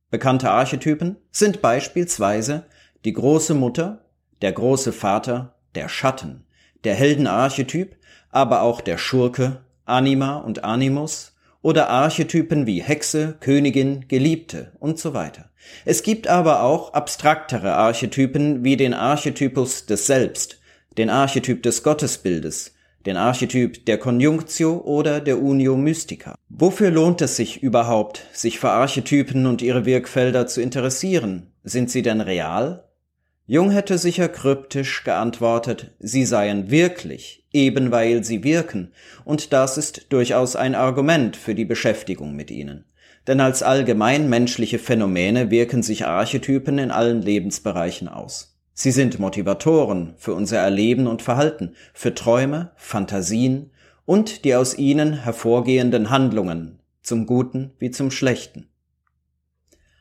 Bekannte 0.09 0.51
Archetypen 0.51 1.17
sind 1.31 1.61
beispielsweise 1.61 2.65
die 3.05 3.13
große 3.13 3.53
Mutter, 3.53 4.05
der 4.41 4.51
große 4.51 4.93
Vater, 4.93 5.55
der 5.75 5.89
Schatten, 5.89 6.45
der 6.83 6.95
Heldenarchetyp, 6.95 7.95
aber 8.29 8.61
auch 8.61 8.81
der 8.81 8.97
Schurke, 8.97 9.61
Anima 9.85 10.37
und 10.37 10.63
Animus 10.63 11.35
oder 11.61 11.89
Archetypen 11.89 12.67
wie 12.67 12.83
Hexe, 12.83 13.37
Königin, 13.39 14.05
Geliebte 14.07 14.73
und 14.79 14.99
so 14.99 15.13
weiter. 15.13 15.49
Es 15.85 16.03
gibt 16.03 16.27
aber 16.27 16.61
auch 16.61 16.93
abstraktere 16.93 17.73
Archetypen 17.73 18.63
wie 18.63 18.77
den 18.77 18.93
Archetypus 18.93 19.85
des 19.85 20.05
Selbst, 20.05 20.59
den 20.97 21.09
Archetyp 21.09 21.63
des 21.63 21.83
Gottesbildes, 21.83 22.72
den 23.05 23.17
Archetyp 23.17 23.85
der 23.85 23.97
Conjunctio 23.97 24.77
oder 24.77 25.19
der 25.19 25.41
Unio 25.41 25.75
Mystica. 25.75 26.35
Wofür 26.49 26.91
lohnt 26.91 27.21
es 27.21 27.35
sich 27.35 27.61
überhaupt, 27.61 28.25
sich 28.31 28.59
für 28.59 28.69
Archetypen 28.69 29.45
und 29.45 29.61
ihre 29.61 29.85
Wirkfelder 29.85 30.47
zu 30.47 30.61
interessieren? 30.61 31.51
Sind 31.63 31.89
sie 31.89 32.01
denn 32.01 32.21
real? 32.21 32.83
Jung 33.45 33.71
hätte 33.71 33.97
sicher 33.97 34.29
kryptisch 34.29 35.03
geantwortet, 35.03 35.91
sie 35.99 36.25
seien 36.25 36.71
wirklich, 36.71 37.45
eben 37.51 37.91
weil 37.91 38.23
sie 38.23 38.43
wirken, 38.45 38.93
und 39.25 39.51
das 39.51 39.77
ist 39.77 40.13
durchaus 40.13 40.55
ein 40.55 40.75
Argument 40.75 41.35
für 41.35 41.53
die 41.53 41.65
Beschäftigung 41.65 42.35
mit 42.35 42.51
ihnen. 42.51 42.85
Denn 43.27 43.41
als 43.41 43.61
allgemein 43.61 44.29
menschliche 44.29 44.79
Phänomene 44.79 45.51
wirken 45.51 45.83
sich 45.83 46.05
Archetypen 46.05 46.77
in 46.77 46.91
allen 46.91 47.21
Lebensbereichen 47.21 48.07
aus. 48.07 48.52
Sie 48.73 48.91
sind 48.91 49.19
Motivatoren 49.19 50.15
für 50.17 50.33
unser 50.33 50.57
Erleben 50.57 51.07
und 51.07 51.21
Verhalten, 51.21 51.75
für 51.93 52.15
Träume, 52.15 52.71
Fantasien 52.75 53.71
und 54.05 54.45
die 54.45 54.55
aus 54.55 54.77
ihnen 54.77 55.23
hervorgehenden 55.23 56.09
Handlungen, 56.09 56.79
zum 57.01 57.25
Guten 57.25 57.71
wie 57.77 57.91
zum 57.91 58.09
Schlechten. 58.09 58.67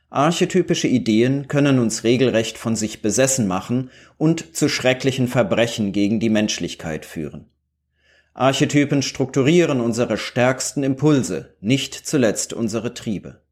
Archetypische 0.09 0.89
Ideen 0.89 1.49
können 1.49 1.79
uns 1.79 2.05
regelrecht 2.05 2.59
von 2.59 2.77
sich 2.77 3.01
besessen 3.01 3.47
machen 3.47 3.91
und 4.19 4.57
zu 4.57 4.69
schrecklichen 4.69 5.27
Verbrechen 5.27 5.93
gegen 5.93 6.21
die 6.21 6.29
Menschlichkeit 6.29 7.07
führen. 7.07 7.47
Archetypen 8.35 9.03
strukturieren 9.03 9.81
unsere 9.81 10.17
stärksten 10.17 10.83
Impulse, 10.83 11.55
nicht 11.61 11.95
zuletzt 11.95 12.53
unsere 12.53 12.95
Triebe. 12.95 13.43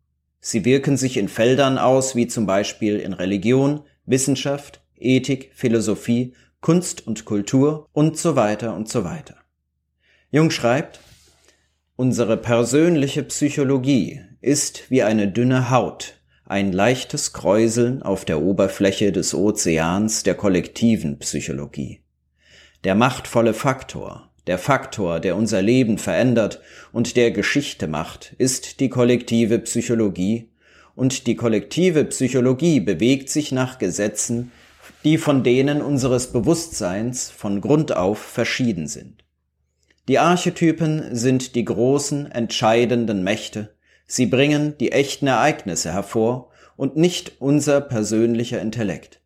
Sie 0.41 0.65
wirken 0.65 0.97
sich 0.97 1.19
in 1.19 1.29
Feldern 1.29 1.77
aus, 1.77 2.15
wie 2.15 2.27
zum 2.27 2.47
Beispiel 2.47 2.99
in 2.99 3.13
Religion, 3.13 3.83
Wissenschaft, 4.07 4.83
Ethik, 5.01 5.51
Philosophie, 5.55 6.35
Kunst 6.61 7.07
und 7.07 7.25
Kultur 7.25 7.89
und 7.93 8.19
so 8.19 8.37
weiter 8.37 8.75
und 8.75 8.89
so 8.89 9.05
weiter. 9.05 9.37
Jung 10.31 10.51
schreibt, 10.51 11.01
unsere 11.97 12.37
persönliche 12.37 13.23
Psychologie 13.25 14.21
ist 14.41 14.91
wie 14.91 15.03
eine 15.03 15.29
dünne 15.29 15.71
Haut, 15.71 16.21
ein 16.45 16.73
leichtes 16.73 17.33
Kräuseln 17.33 18.03
auf 18.03 18.25
der 18.25 18.43
Oberfläche 18.43 19.13
des 19.13 19.35
Ozeans 19.35 20.23
der 20.23 20.35
kollektiven 20.35 21.19
Psychologie. 21.19 22.01
Der 22.85 22.95
machtvolle 22.95 23.55
Faktor, 23.55 24.31
der 24.47 24.59
Faktor, 24.59 25.21
der 25.21 25.37
unser 25.37 25.63
Leben 25.63 25.99
verändert 25.99 26.61
und 26.93 27.17
der 27.17 27.31
Geschichte 27.31 27.87
macht, 27.87 28.35
ist 28.39 28.81
die 28.81 28.89
kollektive 28.89 29.59
Psychologie, 29.61 30.51
und 30.97 31.27
die 31.27 31.37
kollektive 31.37 32.05
Psychologie 32.07 32.81
bewegt 32.81 33.31
sich 33.31 33.53
nach 33.53 33.79
Gesetzen, 33.79 34.51
die 35.05 35.19
von 35.19 35.43
denen 35.43 35.83
unseres 35.83 36.33
Bewusstseins 36.33 37.31
von 37.31 37.61
Grund 37.61 37.97
auf 37.97 38.19
verschieden 38.19 38.87
sind. 38.87 39.25
Die 40.09 40.19
Archetypen 40.19 41.15
sind 41.15 41.55
die 41.55 41.65
großen, 41.65 42.31
entscheidenden 42.31 43.23
Mächte, 43.23 43.75
sie 44.07 44.27
bringen 44.27 44.77
die 44.79 44.93
echten 44.93 45.27
Ereignisse 45.27 45.93
hervor 45.93 46.51
und 46.77 46.97
nicht 46.97 47.41
unser 47.41 47.81
persönlicher 47.81 48.61
Intellekt. 48.61 49.21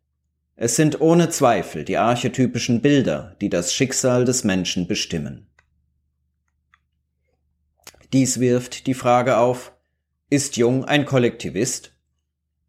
Es 0.55 0.75
sind 0.75 1.01
ohne 1.01 1.29
Zweifel 1.29 1.83
die 1.83 1.97
archetypischen 1.97 2.81
Bilder, 2.81 3.35
die 3.41 3.49
das 3.49 3.73
Schicksal 3.73 4.23
des 4.23 4.43
Menschen 4.43 4.87
bestimmen. 4.87 5.47
Dies 8.13 8.39
wirft 8.39 8.87
die 8.87 8.93
Frage 8.93 9.37
auf, 9.37 9.73
ist 10.29 10.55
Jung 10.55 10.85
ein 10.85 11.05
Kollektivist? 11.05 11.94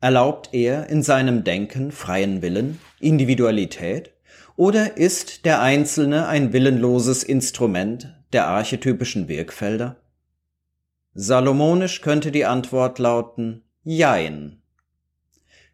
Erlaubt 0.06 0.50
er 0.52 0.88
in 0.88 1.02
seinem 1.02 1.42
Denken 1.42 1.90
freien 1.90 2.40
Willen, 2.40 2.78
Individualität, 3.00 4.12
oder 4.54 4.96
ist 4.96 5.44
der 5.44 5.60
Einzelne 5.60 6.28
ein 6.28 6.52
willenloses 6.52 7.24
Instrument 7.24 8.14
der 8.32 8.46
archetypischen 8.46 9.26
Wirkfelder? 9.26 9.96
Salomonisch 11.12 12.02
könnte 12.02 12.30
die 12.30 12.44
Antwort 12.44 13.00
lauten 13.00 13.64
Jein. 13.82 14.62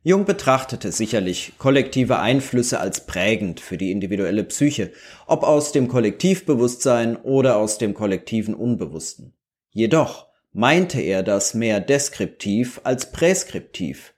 Jung 0.02 0.24
betrachtete 0.24 0.92
sicherlich 0.92 1.52
kollektive 1.58 2.18
Einflüsse 2.18 2.80
als 2.80 3.04
prägend 3.04 3.60
für 3.60 3.76
die 3.76 3.90
individuelle 3.90 4.44
Psyche, 4.44 4.92
ob 5.26 5.42
aus 5.42 5.72
dem 5.72 5.88
Kollektivbewusstsein 5.88 7.18
oder 7.18 7.58
aus 7.58 7.76
dem 7.76 7.92
kollektiven 7.92 8.54
Unbewussten. 8.54 9.34
Jedoch 9.72 10.28
meinte 10.54 11.02
er 11.02 11.22
das 11.22 11.52
mehr 11.52 11.80
deskriptiv 11.80 12.80
als 12.82 13.12
präskriptiv. 13.12 14.12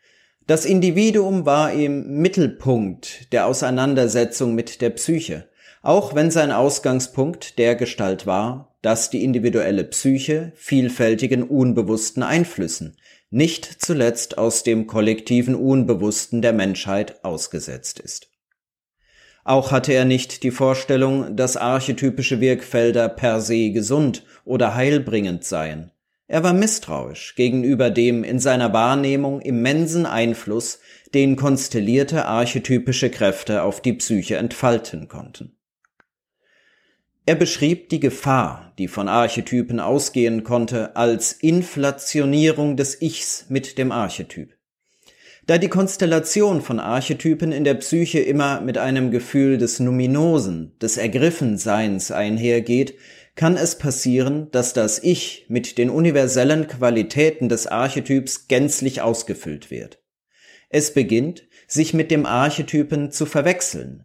Das 0.47 0.67
Individuum 0.67 1.47
war 1.47 1.73
im 1.73 2.21
Mittelpunkt 2.21 3.33
der 3.33 3.47
Auseinandersetzung 3.47 4.55
mit 4.55 4.83
der 4.83 4.91
Psyche, 4.91 5.49
auch 5.81 6.15
wenn 6.15 6.31
sein 6.31 6.53
Ausgangspunkt 6.53 7.59
der 7.59 7.75
Gestalt 7.77 8.27
war, 8.27 8.77
dass 8.83 9.09
die 9.09 9.25
individuelle 9.25 9.85
Psyche 9.85 10.53
vielfältigen 10.55 11.45
unbewussten 11.45 12.23
Einflüssen, 12.23 12.99
nicht 13.31 13.65
zuletzt 13.65 14.37
aus 14.37 14.63
dem 14.63 14.87
kollektiven 14.87 15.55
Unbewussten 15.55 16.43
der 16.43 16.53
Menschheit 16.53 17.25
ausgesetzt 17.25 17.99
ist. 17.99 18.29
Auch 19.45 19.73
hatte 19.73 19.95
er 19.95 20.05
nicht 20.05 20.43
die 20.43 20.51
Vorstellung, 20.51 21.37
dass 21.37 21.57
archetypische 21.57 22.41
Wirkfelder 22.41 23.09
per 23.09 23.41
se 23.41 23.71
gesund 23.71 24.25
oder 24.45 24.75
heilbringend 24.75 25.45
seien. 25.45 25.91
Er 26.27 26.43
war 26.43 26.55
misstrauisch 26.55 27.35
gegenüber 27.35 27.91
dem 27.91 28.25
in 28.25 28.39
seiner 28.39 28.73
Wahrnehmung 28.73 29.41
immensen 29.41 30.07
Einfluss, 30.07 30.81
den 31.13 31.37
konstellierte 31.37 32.25
archetypische 32.25 33.11
Kräfte 33.11 33.63
auf 33.63 33.81
die 33.81 33.93
Psyche 33.93 34.37
entfalten 34.37 35.09
konnten. 35.09 35.57
Er 37.27 37.35
beschrieb 37.35 37.89
die 37.89 38.01
Gefahr, 38.01 38.75
die 38.79 38.89
von 38.89 39.09
Archetypen 39.09 39.81
ausgehen 39.81 40.45
konnte, 40.45 40.97
als 40.97 41.33
Inflationierung 41.33 42.77
des 42.77 43.01
Ichs 43.01 43.47
mit 43.49 43.79
dem 43.79 43.93
Archetyp. 43.93 44.55
Da 45.47 45.59
die 45.59 45.69
Konstellation 45.69 46.63
von 46.63 46.81
Archetypen 46.81 47.53
in 47.53 47.65
der 47.65 47.75
Psyche 47.75 48.21
immer 48.21 48.61
mit 48.63 48.79
einem 48.79 49.11
Gefühl 49.11 49.59
des 49.59 49.79
Numinosen, 49.79 50.73
des 50.81 50.97
Ergriffenseins 50.97 52.11
einhergeht, 52.11 52.95
kann 53.35 53.57
es 53.57 53.79
passieren, 53.79 54.51
dass 54.53 54.73
das 54.73 54.99
Ich 55.03 55.47
mit 55.49 55.79
den 55.79 55.91
universellen 55.91 56.69
Qualitäten 56.69 57.49
des 57.49 57.67
Archetyps 57.67 58.47
gänzlich 58.49 59.01
ausgefüllt 59.01 59.71
wird. 59.71 59.99
Es 60.69 60.95
beginnt, 60.95 61.45
sich 61.67 61.95
mit 61.95 62.11
dem 62.11 62.27
Archetypen 62.27 63.11
zu 63.11 63.27
verwechseln, 63.27 64.05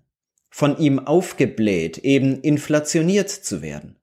von 0.49 0.77
ihm 0.77 0.99
aufgebläht, 0.99 1.99
eben 1.99 2.41
inflationiert 2.41 3.29
zu 3.29 3.61
werden. 3.61 3.97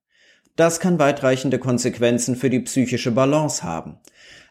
Das 0.54 0.80
kann 0.80 0.98
weitreichende 0.98 1.58
Konsequenzen 1.58 2.36
für 2.36 2.48
die 2.48 2.60
psychische 2.60 3.10
Balance 3.10 3.62
haben. 3.62 3.98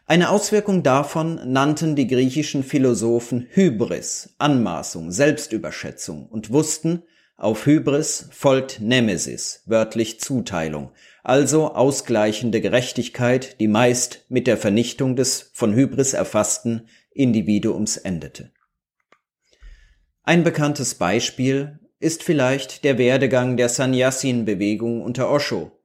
Eine 0.06 0.30
Auswirkung 0.30 0.84
davon 0.84 1.40
nannten 1.52 1.96
die 1.96 2.06
griechischen 2.06 2.62
Philosophen 2.62 3.48
Hybris, 3.50 4.34
Anmaßung, 4.38 5.10
Selbstüberschätzung 5.10 6.26
und 6.26 6.52
wussten, 6.52 7.02
auf 7.36 7.66
Hybris 7.66 8.28
folgt 8.32 8.80
Nemesis, 8.80 9.62
wörtlich 9.66 10.20
Zuteilung, 10.20 10.92
also 11.22 11.74
ausgleichende 11.74 12.60
Gerechtigkeit, 12.60 13.60
die 13.60 13.68
meist 13.68 14.24
mit 14.28 14.46
der 14.46 14.56
Vernichtung 14.56 15.16
des 15.16 15.50
von 15.52 15.74
Hybris 15.74 16.14
erfassten 16.14 16.88
Individuums 17.10 17.96
endete. 17.98 18.52
Ein 20.22 20.44
bekanntes 20.44 20.94
Beispiel 20.94 21.78
ist 21.98 22.22
vielleicht 22.22 22.84
der 22.84 22.98
Werdegang 22.98 23.56
der 23.56 23.68
Sannyasin-Bewegung 23.68 25.02
unter 25.02 25.30
Osho, 25.30 25.75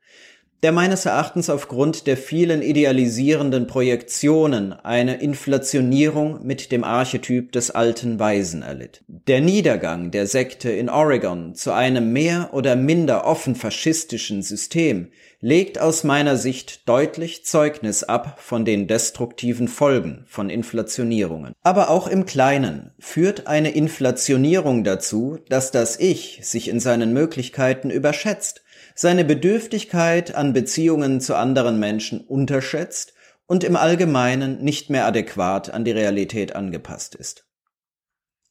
der 0.64 0.72
meines 0.72 1.06
Erachtens 1.06 1.50
aufgrund 1.50 2.06
der 2.06 2.18
vielen 2.18 2.62
idealisierenden 2.62 3.66
Projektionen 3.66 4.74
eine 4.74 5.20
Inflationierung 5.20 6.46
mit 6.46 6.72
dem 6.72 6.84
Archetyp 6.84 7.52
des 7.52 7.72
alten 7.72 8.20
Weisen 8.20 8.62
erlitt. 8.62 9.04
Der 9.08 9.42
Niedergang 9.42 10.12
der 10.12 10.28
Sekte 10.28 10.72
in 10.72 10.90
Oregon 10.90 11.56
zu 11.56 11.72
einem 11.72 12.14
mehr 12.14 12.50
oder 12.54 12.76
minder 12.76 13.26
offen 13.26 13.56
faschistischen 13.56 14.44
System 14.44 15.08
legt 15.40 15.82
aus 15.82 16.04
meiner 16.04 16.38
Sicht 16.38 16.88
deutlich 16.88 17.44
Zeugnis 17.46 18.04
ab 18.04 18.38
von 18.40 18.64
den 18.64 18.88
destruktiven 18.88 19.68
Folgen 19.68 20.24
von 20.28 20.52
Inflationierungen. 20.52 21.54
Aber 21.64 21.90
auch 21.90 22.08
im 22.08 22.28
Kleinen 22.28 22.92
führt 23.00 23.48
eine 23.48 23.72
Inflationierung 23.72 24.84
dazu, 24.84 25.40
dass 25.50 25.72
das 25.72 26.00
Ich 26.00 26.42
sich 26.44 26.68
in 26.68 26.80
seinen 26.80 27.14
Möglichkeiten 27.14 27.90
überschätzt 27.90 28.62
seine 28.96 29.26
Bedürftigkeit 29.26 30.36
an 30.36 30.54
Beziehungen 30.54 31.22
zu 31.22 31.36
anderen 31.36 31.80
Menschen 31.80 32.22
unterschätzt 32.22 33.14
und 33.48 33.64
im 33.64 33.76
Allgemeinen 33.76 34.64
nicht 34.64 34.90
mehr 34.90 35.06
adäquat 35.06 35.72
an 35.72 35.84
die 35.84 35.92
Realität 35.92 36.56
angepasst 36.56 37.16
ist. 37.16 37.46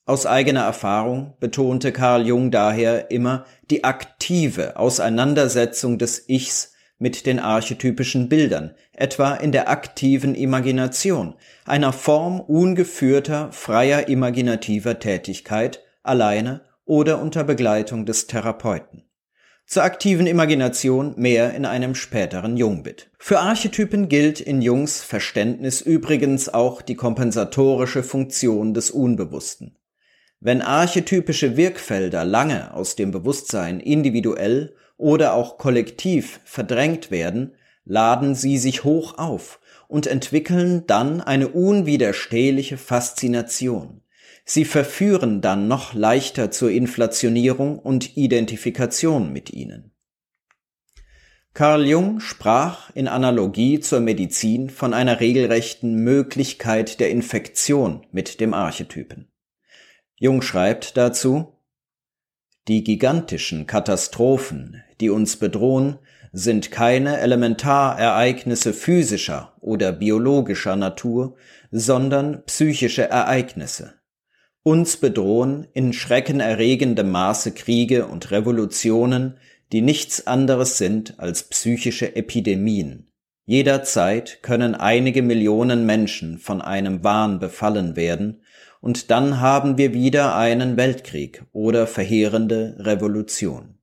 Aus 0.05 0.27
eigener 0.27 0.63
Erfahrung 0.63 1.35
betonte 1.41 1.93
Carl 1.93 2.27
Jung 2.27 2.51
daher 2.51 3.11
immer 3.11 3.45
die 3.71 3.85
aktive 3.85 4.77
Auseinandersetzung 4.77 5.99
des 5.99 6.29
Ichs 6.29 6.73
mit 6.99 7.27
den 7.27 7.39
archetypischen 7.39 8.29
Bildern, 8.29 8.75
etwa 8.93 9.35
in 9.35 9.53
der 9.53 9.71
aktiven 9.71 10.35
Imagination, 10.35 11.35
einer 11.65 11.93
Form 11.93 12.41
ungeführter, 12.41 13.53
freier 13.53 14.09
imaginativer 14.09 14.99
Tätigkeit, 14.99 15.83
alleine 16.03 16.61
oder 16.85 17.23
unter 17.23 17.45
Begleitung 17.45 18.05
des 18.05 18.27
Therapeuten. 18.27 19.10
Zur 19.71 19.85
aktiven 19.85 20.27
Imagination 20.27 21.15
mehr 21.17 21.55
in 21.55 21.65
einem 21.65 21.95
späteren 21.95 22.57
Jungbit. 22.57 23.09
Für 23.21 23.39
Archetypen 23.39 24.09
gilt 24.09 24.41
in 24.41 24.63
Jungs 24.63 25.01
Verständnis 25.01 25.81
übrigens 25.81 26.49
auch 26.49 26.83
die 26.83 26.97
kompensatorische 26.97 28.03
Funktion 28.03 28.75
des 28.75 28.91
Unbewussten. 28.91 29.79
Wenn 30.41 30.61
archetypische 30.61 31.57
Wirkfelder 31.57 32.25
lange 32.25 32.75
aus 32.75 32.97
dem 32.97 33.13
Bewusstsein 33.13 33.79
individuell 33.79 34.75
oder 34.97 35.35
auch 35.35 35.57
kollektiv 35.57 36.41
verdrängt 36.45 37.13
werden, 37.13 37.55
laden 37.85 38.35
sie 38.35 38.59
sich 38.59 38.83
hoch 38.83 39.19
auf 39.19 39.61
und 39.87 40.09
entwickeln 40.09 40.83
dann 40.89 41.21
eine 41.21 41.47
unwiderstehliche 41.47 42.77
Faszination. 42.77 44.03
Sie 44.45 44.65
verführen 44.65 45.41
dann 45.41 45.69
noch 45.69 45.95
leichter 45.95 46.51
zur 46.51 46.71
Inflationierung 46.71 47.79
und 47.79 48.17
Identifikation 48.17 49.33
mit 49.33 49.51
ihnen. 49.51 49.93
Carl 51.53 51.87
Jung 51.87 52.21
sprach 52.21 52.91
in 52.95 53.09
Analogie 53.09 53.81
zur 53.81 54.01
Medizin 54.01 54.71
von 54.71 54.95
einer 54.95 55.19
regelrechten 55.21 55.97
Möglichkeit 55.97 57.01
der 57.01 57.11
Infektion 57.11 58.07
mit 58.13 58.41
dem 58.41 58.55
Archetypen. 58.55 59.29
Jung 60.17 60.43
schreibt 60.43 60.97
dazu, 60.97 61.57
die 62.69 62.85
gigantischen 62.85 63.67
Katastrophen, 63.67 64.83
die 65.01 65.11
uns 65.11 65.37
bedrohen, 65.37 65.99
sind 66.33 66.71
keine 66.71 67.19
Elementarereignisse 67.19 68.73
physischer 68.73 69.57
oder 69.61 69.91
biologischer 69.91 70.77
Natur, 70.77 71.37
sondern 71.73 72.45
psychische 72.45 73.09
Ereignisse. 73.09 74.00
Uns 74.63 74.99
bedrohen 74.99 75.67
in 75.73 75.95
schreckenerregendem 75.95 77.11
Maße 77.11 77.53
Kriege 77.53 78.07
und 78.07 78.31
Revolutionen, 78.31 79.39
die 79.73 79.81
nichts 79.81 80.27
anderes 80.27 80.77
sind 80.77 81.19
als 81.19 81.45
psychische 81.45 82.15
Epidemien. 82.15 83.11
Jederzeit 83.47 84.43
können 84.43 84.75
einige 84.75 85.23
Millionen 85.23 85.87
Menschen 85.87 86.39
von 86.39 86.61
einem 86.61 87.03
Wahn 87.03 87.41
befallen 87.41 87.97
werden, 87.97 88.43
und 88.83 89.11
dann 89.11 89.41
haben 89.41 89.77
wir 89.77 89.93
wieder 89.93 90.37
einen 90.37 90.77
Weltkrieg 90.77 91.45
oder 91.53 91.87
verheerende 91.87 92.77
Revolution. 92.79 93.80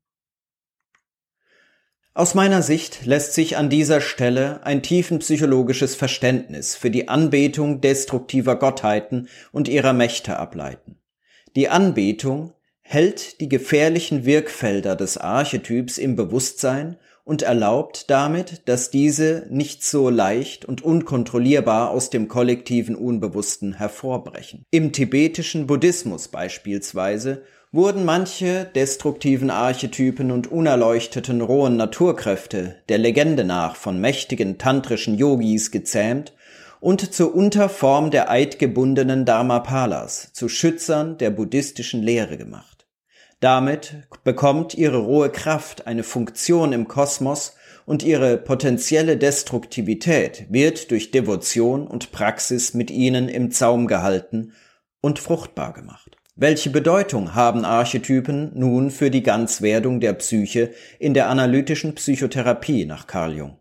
Aus 2.17 2.33
meiner 2.33 2.63
Sicht 2.63 3.05
lässt 3.05 3.35
sich 3.35 3.57
an 3.57 3.69
dieser 3.69 4.01
Stelle 4.01 4.65
ein 4.65 4.81
tiefenpsychologisches 4.81 5.93
Verständnis 5.93 6.75
für 6.75 6.89
die 6.89 7.09
Anbetung 7.09 7.79
destruktiver 7.79 8.55
Gottheiten 8.55 9.27
und 9.51 9.67
ihrer 9.67 9.93
Mächte 9.93 10.37
ableiten. 10.37 10.97
Die 11.55 11.69
Anbetung 11.69 12.53
hält 12.81 13.39
die 13.39 13.49
gefährlichen 13.49 14.25
Wirkfelder 14.25 14.95
des 14.95 15.19
Archetyps 15.19 15.99
im 15.99 16.15
Bewusstsein 16.15 16.97
und 17.23 17.43
erlaubt 17.43 18.09
damit, 18.09 18.63
dass 18.65 18.89
diese 18.89 19.45
nicht 19.51 19.83
so 19.83 20.09
leicht 20.09 20.65
und 20.65 20.81
unkontrollierbar 20.81 21.91
aus 21.91 22.09
dem 22.09 22.27
kollektiven 22.27 22.95
Unbewussten 22.95 23.73
hervorbrechen. 23.73 24.63
Im 24.71 24.91
tibetischen 24.91 25.67
Buddhismus 25.67 26.29
beispielsweise 26.29 27.43
wurden 27.71 28.05
manche 28.05 28.65
destruktiven 28.65 29.49
Archetypen 29.49 30.31
und 30.31 30.51
unerleuchteten 30.51 31.41
rohen 31.41 31.75
Naturkräfte 31.75 32.75
der 32.87 32.97
Legende 32.97 33.43
nach 33.43 33.75
von 33.75 33.99
mächtigen 33.99 34.57
tantrischen 34.57 35.17
Yogis 35.17 35.71
gezähmt 35.71 36.33
und 36.79 37.13
zur 37.13 37.35
Unterform 37.35 38.11
der 38.11 38.29
eidgebundenen 38.29 39.25
Dharmapalas, 39.25 40.31
zu 40.33 40.47
Schützern 40.47 41.17
der 41.17 41.31
buddhistischen 41.31 42.03
Lehre 42.03 42.37
gemacht. 42.37 42.87
Damit 43.39 44.07
bekommt 44.23 44.73
ihre 44.73 44.97
rohe 44.97 45.29
Kraft 45.29 45.85
eine 45.87 46.03
Funktion 46.03 46.73
im 46.73 46.87
Kosmos 46.87 47.55
und 47.85 48.03
ihre 48.03 48.37
potenzielle 48.37 49.17
Destruktivität 49.17 50.47
wird 50.49 50.91
durch 50.91 51.11
Devotion 51.11 51.87
und 51.87 52.11
Praxis 52.11 52.73
mit 52.73 52.91
ihnen 52.91 53.29
im 53.29 53.51
Zaum 53.51 53.87
gehalten 53.87 54.53
und 55.01 55.19
fruchtbar 55.19 55.73
gemacht. 55.73 56.06
Welche 56.39 56.69
Bedeutung 56.69 57.33
haben 57.33 57.65
Archetypen 57.65 58.51
nun 58.53 58.91
für 58.91 59.09
die 59.09 59.23
Ganzwerdung 59.23 59.99
der 59.99 60.13
Psyche 60.13 60.71
in 60.99 61.15
der 61.15 61.29
analytischen 61.29 61.95
Psychotherapie 61.95 62.85
nach 62.85 63.07
Carl 63.07 63.33
Jung? 63.33 63.57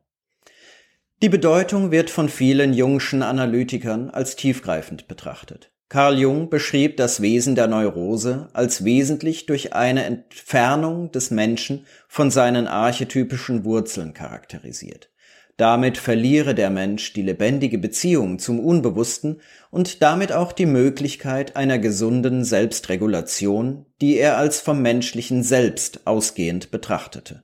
Die 1.22 1.30
Bedeutung 1.30 1.90
wird 1.90 2.10
von 2.10 2.28
vielen 2.28 2.74
Jungschen 2.74 3.22
Analytikern 3.22 4.10
als 4.10 4.36
tiefgreifend 4.36 5.08
betrachtet. 5.08 5.72
Carl 5.88 6.18
Jung 6.18 6.50
beschrieb 6.50 6.98
das 6.98 7.22
Wesen 7.22 7.54
der 7.54 7.66
Neurose 7.66 8.50
als 8.52 8.84
wesentlich 8.84 9.46
durch 9.46 9.72
eine 9.72 10.04
Entfernung 10.04 11.10
des 11.12 11.30
Menschen 11.30 11.86
von 12.08 12.30
seinen 12.30 12.66
archetypischen 12.66 13.64
Wurzeln 13.64 14.12
charakterisiert. 14.12 15.10
Damit 15.56 15.96
verliere 15.96 16.54
der 16.54 16.68
Mensch 16.68 17.14
die 17.14 17.22
lebendige 17.22 17.78
Beziehung 17.78 18.38
zum 18.38 18.60
Unbewussten 18.60 19.40
und 19.70 20.02
damit 20.02 20.30
auch 20.32 20.52
die 20.52 20.66
Möglichkeit 20.66 21.56
einer 21.56 21.78
gesunden 21.78 22.44
Selbstregulation, 22.44 23.86
die 24.02 24.18
er 24.18 24.36
als 24.36 24.60
vom 24.60 24.82
menschlichen 24.82 25.42
Selbst 25.42 26.06
ausgehend 26.06 26.70
betrachtete. 26.70 27.42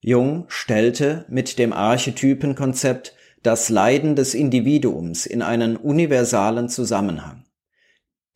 Jung 0.00 0.46
stellte 0.48 1.26
mit 1.28 1.58
dem 1.58 1.74
Archetypenkonzept 1.74 3.14
das 3.42 3.68
Leiden 3.68 4.16
des 4.16 4.32
Individuums 4.32 5.26
in 5.26 5.42
einen 5.42 5.76
universalen 5.76 6.70
Zusammenhang. 6.70 7.44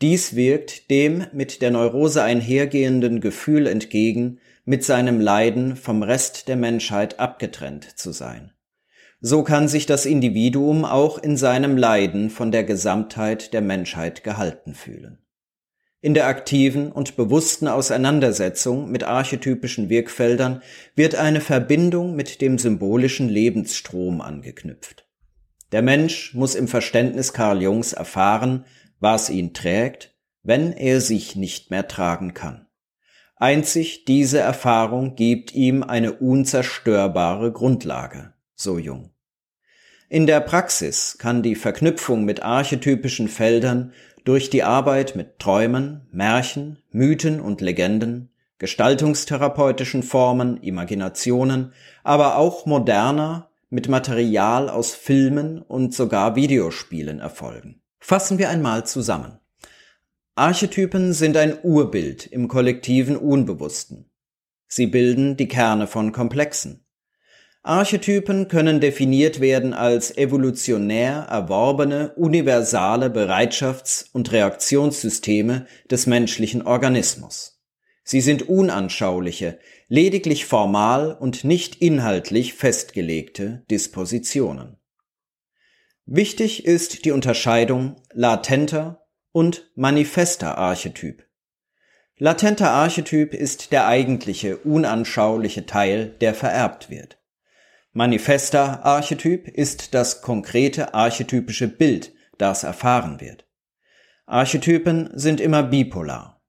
Dies 0.02 0.37
wirkt 0.37 0.90
dem 0.90 1.26
mit 1.33 1.62
der 1.62 1.70
Neurose 1.70 2.22
einhergehenden 2.22 3.20
Gefühl 3.20 3.66
entgegen, 3.66 4.38
mit 4.64 4.85
seinem 4.85 5.18
Leiden 5.20 5.76
vom 5.76 6.02
Rest 6.02 6.48
der 6.48 6.57
Menschheit 6.57 7.18
abgetrennt 7.18 7.98
zu 7.98 8.12
sein. 8.12 8.52
So 9.20 9.42
kann 9.42 9.66
sich 9.66 9.87
das 9.87 10.07
Individuum 10.07 10.85
auch 10.85 11.18
in 11.18 11.37
seinem 11.37 11.76
Leiden 11.76 12.31
von 12.31 12.52
der 12.52 12.62
Gesamtheit 12.62 13.52
der 13.52 13.62
Menschheit 13.62 14.22
gehalten 14.22 14.74
fühlen. 14.74 15.18
In 16.00 16.14
der 16.14 16.28
aktiven 16.28 16.92
und 16.92 17.16
bewussten 17.16 17.66
Auseinandersetzung 17.66 18.88
mit 18.88 19.02
archetypischen 19.02 19.88
Wirkfeldern 19.88 20.62
wird 20.94 21.16
eine 21.16 21.40
Verbindung 21.40 22.14
mit 22.14 22.40
dem 22.40 22.59
symbolischen 22.59 23.28
Lebensstrom 23.28 24.20
angeknüpft. 24.20 25.09
Der 25.72 25.83
Mensch 25.83 26.35
muss 26.35 26.54
im 26.54 26.68
Verständnis 26.68 27.33
Karl 27.33 27.61
Jungs 27.61 27.92
erfahren, 27.92 28.64
was 29.00 29.28
ihn 29.28 29.52
trägt, 29.52 30.14
wenn 30.44 30.72
er 30.72 31.00
sich 31.00 31.35
nicht 31.35 31.72
mehr 31.72 31.88
tragen 31.88 32.33
kann. 32.33 32.68
Einzig 33.35 34.04
diese 34.04 34.38
Erfahrung 34.38 35.16
gibt 35.16 35.52
ihm 35.52 35.83
eine 35.83 36.12
unzerstörbare 36.12 37.52
Grundlage, 37.52 38.35
so 38.59 38.79
Jung. 38.79 39.11
In 40.09 40.27
der 40.27 40.40
Praxis 40.40 41.16
kann 41.18 41.42
die 41.42 41.55
Verknüpfung 41.55 42.25
mit 42.25 42.42
archetypischen 42.42 43.29
Feldern 43.29 43.92
durch 44.25 44.51
die 44.51 44.62
Arbeit 44.62 45.16
mit 45.16 45.38
Träumen, 45.38 46.07
Märchen, 46.11 46.83
Mythen 46.90 47.40
und 47.40 47.61
Legenden, 47.61 48.31
gestaltungstherapeutischen 48.59 50.03
Formen, 50.03 50.57
Imaginationen, 50.62 51.73
aber 52.03 52.37
auch 52.37 52.66
moderner 52.66 53.51
mit 53.71 53.88
Material 53.88 54.68
aus 54.68 54.94
Filmen 54.94 55.62
und 55.62 55.94
sogar 55.94 56.35
Videospielen 56.35 57.21
erfolgen. 57.21 57.81
Fassen 58.01 58.38
wir 58.38 58.49
einmal 58.49 58.87
zusammen. 58.87 59.38
Archetypen 60.35 61.12
sind 61.12 61.37
ein 61.37 61.59
Urbild 61.62 62.27
im 62.27 62.49
kollektiven 62.49 63.16
Unbewussten. 63.16 64.11
Sie 64.66 64.87
bilden 64.87 65.37
die 65.37 65.49
Kerne 65.49 65.87
von 65.87 66.12
Komplexen. 66.12 66.88
Archetypen 67.68 68.48
können 68.48 68.81
definiert 68.81 69.40
werden 69.40 69.74
als 69.74 70.16
evolutionär 70.16 71.26
erworbene 71.28 72.14
universale 72.14 73.09
Bereitschafts- 73.09 74.07
und 74.11 74.33
Reaktionssysteme 74.33 75.66
des 75.90 76.07
menschlichen 76.07 76.62
Organismus. 76.62 77.61
Sie 78.04 78.22
sind 78.22 78.48
unanschauliche, 78.48 79.59
lediglich 79.87 80.46
formal 80.46 81.12
und 81.12 81.44
nicht 81.44 81.83
inhaltlich 81.83 82.54
festgelegte 82.54 83.66
Dispositionen. 83.70 84.78
Wichtig 86.07 86.64
ist 86.64 87.04
die 87.04 87.11
Unterscheidung 87.11 87.96
latenter 88.14 89.07
und 89.31 89.70
manifester 89.74 90.57
Archetyp. 90.57 91.26
Latenter 92.16 92.70
Archetyp 92.70 93.35
ist 93.35 93.72
der 93.72 93.87
eigentliche, 93.87 94.57
unanschauliche 94.57 95.66
Teil, 95.66 96.16
der 96.22 96.33
vererbt 96.33 96.88
wird. 96.88 97.18
Manifester 97.99 98.85
Archetyp 98.85 99.49
ist 99.49 99.93
das 99.93 100.23
konkrete 100.23 100.95
archetypische 100.95 101.67
Bild, 101.67 102.13
das 102.39 102.63
erfahren 102.63 103.21
wird. 103.21 103.49
Archetypen 104.25 105.11
sind 105.15 105.41
immer 105.41 105.65
bipolar. 105.65 106.41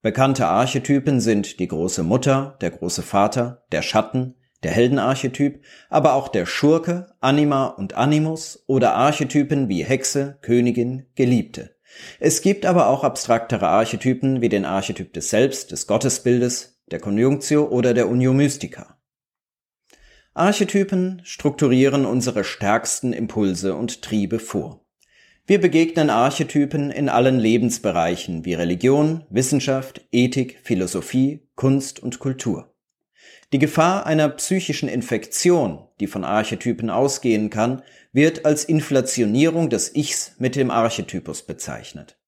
Bekannte 0.00 0.46
Archetypen 0.46 1.20
sind 1.20 1.60
die 1.60 1.68
große 1.68 2.02
Mutter, 2.02 2.56
der 2.62 2.70
große 2.70 3.02
Vater, 3.02 3.66
der 3.72 3.82
Schatten, 3.82 4.36
der 4.62 4.70
Heldenarchetyp, 4.70 5.62
aber 5.90 6.14
auch 6.14 6.28
der 6.28 6.46
Schurke, 6.46 7.12
Anima 7.20 7.66
und 7.66 7.92
Animus 7.92 8.64
oder 8.66 8.94
Archetypen 8.94 9.68
wie 9.68 9.84
Hexe, 9.84 10.38
Königin, 10.40 11.04
Geliebte. 11.14 11.76
Es 12.20 12.40
gibt 12.40 12.64
aber 12.64 12.86
auch 12.86 13.04
abstraktere 13.04 13.68
Archetypen 13.68 14.40
wie 14.40 14.48
den 14.48 14.64
Archetyp 14.64 15.12
des 15.12 15.28
Selbst, 15.28 15.72
des 15.72 15.86
Gottesbildes, 15.86 16.80
der 16.90 17.00
Conjunctio 17.00 17.68
oder 17.68 17.92
der 17.92 18.08
Unio 18.08 18.32
Mystica. 18.32 18.96
Archetypen 20.40 21.20
strukturieren 21.22 22.06
unsere 22.06 22.44
stärksten 22.44 23.12
Impulse 23.12 23.74
und 23.74 24.00
Triebe 24.00 24.38
vor. 24.38 24.86
Wir 25.46 25.60
begegnen 25.60 26.08
Archetypen 26.08 26.90
in 26.90 27.10
allen 27.10 27.38
Lebensbereichen 27.38 28.46
wie 28.46 28.54
Religion, 28.54 29.22
Wissenschaft, 29.28 30.00
Ethik, 30.12 30.58
Philosophie, 30.62 31.46
Kunst 31.56 32.00
und 32.00 32.20
Kultur. 32.20 32.72
Die 33.52 33.58
Gefahr 33.58 34.06
einer 34.06 34.30
psychischen 34.30 34.88
Infektion, 34.88 35.86
die 36.00 36.06
von 36.06 36.24
Archetypen 36.24 36.88
ausgehen 36.88 37.50
kann, 37.50 37.82
wird 38.14 38.46
als 38.46 38.64
Inflationierung 38.64 39.68
des 39.68 39.94
Ichs 39.94 40.36
mit 40.38 40.56
dem 40.56 40.70
Archetypus 40.70 41.42
bezeichnet. 41.42 42.18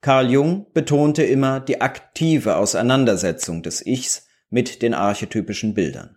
Carl 0.00 0.32
Jung 0.32 0.66
betonte 0.74 1.22
immer 1.22 1.60
die 1.60 1.80
aktive 1.80 2.56
Auseinandersetzung 2.56 3.62
des 3.62 3.86
Ichs 3.86 4.26
mit 4.48 4.82
den 4.82 4.94
archetypischen 4.94 5.74
Bildern. 5.74 6.16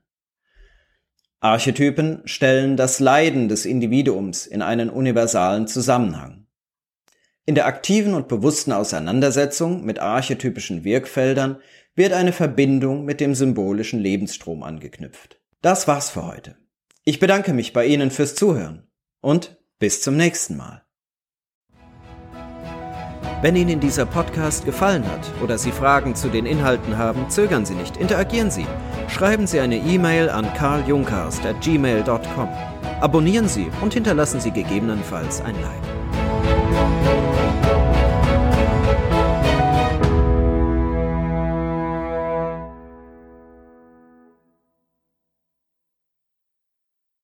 Archetypen 1.43 2.21
stellen 2.23 2.77
das 2.77 3.01
Leiden 3.01 3.49
des 3.49 3.65
Individuums 3.65 4.47
in 4.47 4.61
einen 4.61 4.89
universalen 4.89 5.67
Zusammenhang. 5.67 6.47
In 7.45 7.53
der 7.53 7.65
aktiven 7.65 8.13
und 8.13 8.29
bewussten 8.29 8.71
Auseinandersetzung 8.71 9.83
mit 9.83 9.99
archetypischen 9.99 10.85
Wirkfeldern 10.85 11.57
wird 11.95 12.13
eine 12.13 12.31
Verbindung 12.31 13.03
mit 13.03 13.19
dem 13.19 13.35
symbolischen 13.35 13.99
Lebensstrom 13.99 14.63
angeknüpft. 14.63 15.41
Das 15.61 15.85
war's 15.85 16.11
für 16.11 16.25
heute. 16.25 16.55
Ich 17.03 17.19
bedanke 17.19 17.51
mich 17.51 17.73
bei 17.73 17.87
Ihnen 17.87 18.09
fürs 18.09 18.35
Zuhören 18.35 18.87
und 19.19 19.57
bis 19.79 20.01
zum 20.01 20.15
nächsten 20.15 20.55
Mal. 20.55 20.85
Wenn 23.41 23.57
Ihnen 23.57 23.81
dieser 23.81 24.05
Podcast 24.05 24.63
gefallen 24.63 25.05
hat 25.11 25.29
oder 25.43 25.57
Sie 25.57 25.73
Fragen 25.73 26.15
zu 26.15 26.29
den 26.29 26.45
Inhalten 26.45 26.97
haben, 26.97 27.29
zögern 27.29 27.65
Sie 27.65 27.75
nicht, 27.75 27.97
interagieren 27.97 28.49
Sie. 28.49 28.65
Schreiben 29.07 29.47
Sie 29.47 29.59
eine 29.59 29.77
E-Mail 29.77 30.29
an 30.29 30.51
carljungcast.gmail.com. 30.53 32.49
Abonnieren 33.01 33.47
Sie 33.47 33.69
und 33.81 33.93
hinterlassen 33.93 34.39
Sie 34.39 34.51
gegebenenfalls 34.51 35.41
ein 35.41 35.55
Like. 35.61 37.42